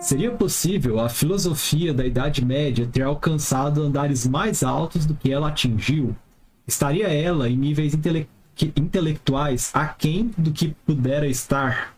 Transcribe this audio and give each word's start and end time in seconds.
Seria 0.00 0.30
possível 0.30 1.00
a 1.00 1.08
filosofia 1.08 1.92
da 1.92 2.06
Idade 2.06 2.44
Média 2.44 2.86
ter 2.86 3.02
alcançado 3.02 3.82
andares 3.82 4.28
mais 4.28 4.62
altos 4.62 5.04
do 5.04 5.12
que 5.12 5.32
ela 5.32 5.48
atingiu? 5.48 6.14
Estaria 6.66 7.08
ela 7.08 7.48
em 7.48 7.56
níveis 7.56 7.94
intele 7.94 8.28
intelectuais 8.76 9.72
aquém 9.74 10.30
do 10.38 10.52
que 10.52 10.68
pudera 10.86 11.26
estar? 11.26 11.94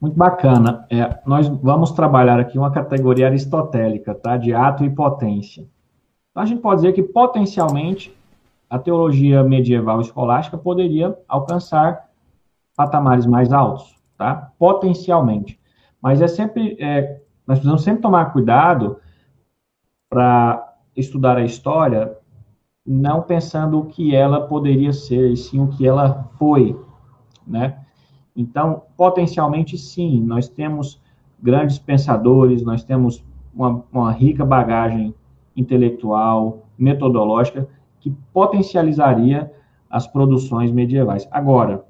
Muito 0.00 0.16
bacana. 0.16 0.86
É, 0.88 1.18
nós 1.26 1.48
vamos 1.48 1.90
trabalhar 1.92 2.38
aqui 2.38 2.56
uma 2.56 2.70
categoria 2.70 3.26
aristotélica, 3.26 4.14
tá? 4.14 4.36
De 4.36 4.54
ato 4.54 4.84
e 4.84 4.90
potência. 4.90 5.66
Então, 6.30 6.42
a 6.42 6.46
gente 6.46 6.60
pode 6.60 6.80
dizer 6.80 6.92
que 6.92 7.02
potencialmente 7.02 8.16
a 8.70 8.78
teologia 8.78 9.42
medieval 9.42 10.00
escolástica 10.00 10.56
poderia 10.56 11.16
alcançar 11.28 12.08
patamares 12.76 13.26
mais 13.26 13.52
altos, 13.52 13.96
tá? 14.16 14.50
Potencialmente. 14.58 15.60
Mas 16.02 16.20
é 16.20 16.26
sempre, 16.26 16.76
é, 16.80 17.20
nós 17.46 17.58
precisamos 17.58 17.82
sempre 17.82 18.02
tomar 18.02 18.32
cuidado 18.32 18.98
para 20.10 20.74
estudar 20.96 21.36
a 21.36 21.44
história, 21.44 22.18
não 22.84 23.22
pensando 23.22 23.78
o 23.78 23.86
que 23.86 24.14
ela 24.14 24.40
poderia 24.40 24.92
ser, 24.92 25.30
e 25.30 25.36
sim 25.36 25.60
o 25.60 25.68
que 25.68 25.86
ela 25.86 26.28
foi, 26.38 26.78
né? 27.46 27.78
Então, 28.34 28.82
potencialmente, 28.96 29.78
sim, 29.78 30.20
nós 30.20 30.48
temos 30.48 31.00
grandes 31.40 31.78
pensadores, 31.78 32.62
nós 32.62 32.82
temos 32.82 33.24
uma, 33.54 33.84
uma 33.92 34.10
rica 34.12 34.44
bagagem 34.44 35.14
intelectual, 35.56 36.66
metodológica, 36.76 37.68
que 38.00 38.10
potencializaria 38.32 39.52
as 39.88 40.06
produções 40.06 40.72
medievais. 40.72 41.28
Agora, 41.30 41.84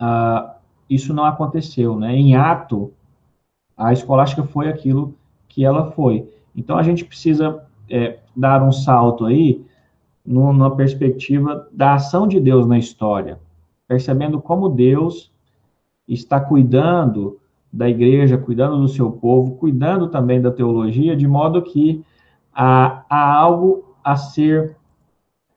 uh, 0.00 0.54
isso 0.88 1.12
não 1.14 1.24
aconteceu, 1.24 1.96
né? 1.96 2.16
Em 2.16 2.34
ato, 2.34 2.92
a 3.76 3.92
escolástica 3.92 4.44
foi 4.44 4.68
aquilo 4.68 5.14
que 5.48 5.64
ela 5.64 5.90
foi. 5.92 6.28
Então, 6.54 6.76
a 6.76 6.82
gente 6.82 7.04
precisa 7.04 7.64
é, 7.90 8.18
dar 8.36 8.62
um 8.62 8.72
salto 8.72 9.26
aí 9.26 9.64
numa 10.24 10.74
perspectiva 10.74 11.68
da 11.72 11.94
ação 11.94 12.26
de 12.26 12.40
Deus 12.40 12.66
na 12.66 12.78
história, 12.78 13.38
percebendo 13.86 14.40
como 14.40 14.68
Deus 14.68 15.30
está 16.08 16.40
cuidando 16.40 17.38
da 17.72 17.88
igreja, 17.88 18.38
cuidando 18.38 18.78
do 18.78 18.88
seu 18.88 19.10
povo, 19.10 19.56
cuidando 19.56 20.08
também 20.08 20.40
da 20.40 20.50
teologia, 20.50 21.16
de 21.16 21.26
modo 21.26 21.60
que 21.60 22.04
há, 22.54 23.04
há 23.08 23.34
algo 23.34 23.96
a 24.02 24.16
ser 24.16 24.76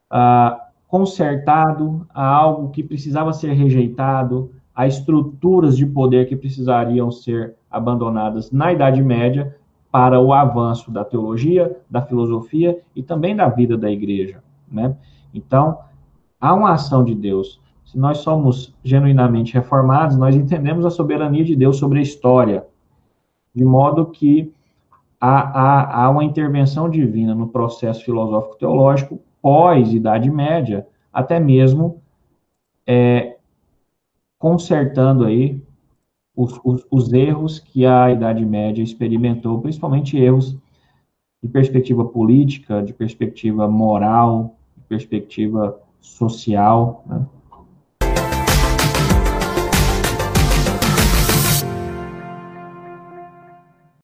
ah, 0.09 0.67
consertado, 0.87 2.07
há 2.13 2.25
algo 2.25 2.69
que 2.71 2.83
precisava 2.83 3.33
ser 3.33 3.53
rejeitado, 3.53 4.52
há 4.73 4.87
estruturas 4.87 5.77
de 5.77 5.85
poder 5.85 6.27
que 6.27 6.35
precisariam 6.35 7.11
ser 7.11 7.55
abandonadas 7.69 8.51
na 8.51 8.71
Idade 8.71 9.01
Média 9.01 9.55
para 9.91 10.19
o 10.19 10.33
avanço 10.33 10.91
da 10.91 11.03
teologia, 11.03 11.79
da 11.89 12.01
filosofia 12.01 12.79
e 12.95 13.01
também 13.01 13.35
da 13.35 13.47
vida 13.47 13.77
da 13.77 13.89
igreja, 13.89 14.43
né? 14.69 14.95
Então, 15.33 15.79
há 16.39 16.53
uma 16.53 16.71
ação 16.73 17.03
de 17.03 17.15
Deus 17.15 17.59
se 17.87 17.97
nós 17.97 18.17
somos 18.17 18.75
genuinamente 18.83 19.53
reformados, 19.53 20.17
nós 20.17 20.35
entendemos 20.35 20.85
a 20.85 20.89
soberania 20.89 21.43
de 21.43 21.55
Deus 21.55 21.77
sobre 21.77 21.99
a 21.99 22.01
história, 22.01 22.67
de 23.55 23.63
modo 23.63 24.07
que 24.07 24.53
há, 25.19 25.39
há, 25.39 26.03
há 26.03 26.09
uma 26.09 26.23
intervenção 26.23 26.89
divina 26.89 27.33
no 27.33 27.47
processo 27.47 28.03
filosófico-teológico 28.03 29.21
pós-Idade 29.41 30.29
Média, 30.29 30.85
até 31.13 31.39
mesmo 31.39 32.02
é, 32.85 33.37
consertando 34.37 35.23
aí 35.23 35.61
os, 36.38 36.59
os, 36.63 36.85
os 36.91 37.11
erros 37.11 37.59
que 37.59 37.83
a 37.83 38.11
Idade 38.11 38.45
Média 38.45 38.83
experimentou, 38.83 39.59
principalmente 39.59 40.16
erros 40.16 40.55
de 41.42 41.49
perspectiva 41.49 42.05
política, 42.05 42.83
de 42.83 42.93
perspectiva 42.93 43.67
moral, 43.67 44.55
de 44.77 44.83
perspectiva 44.83 45.80
social, 45.99 47.03
né? 47.08 47.25